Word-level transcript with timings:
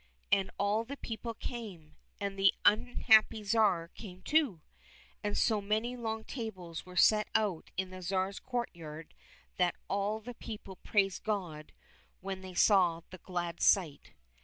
And 0.31 0.49
all 0.57 0.83
the 0.83 0.97
people 0.97 1.35
came, 1.35 1.95
and 2.19 2.35
the 2.35 2.55
un 2.65 2.87
happy 3.05 3.43
Tsar 3.43 3.89
came 3.89 4.23
too. 4.23 4.61
And 5.23 5.37
so 5.37 5.61
many 5.61 5.95
long 5.95 6.23
tables 6.23 6.87
were 6.87 6.95
set 6.95 7.27
out 7.35 7.69
in 7.77 7.91
the 7.91 8.01
Tsar's 8.01 8.39
courtyard 8.39 9.13
that 9.57 9.75
all 9.87 10.19
the 10.19 10.33
people 10.33 10.77
praised 10.77 11.23
God 11.23 11.71
when 12.19 12.41
they 12.41 12.55
saw 12.55 13.01
the 13.11 13.19
glad 13.19 13.61
sight. 13.61 14.13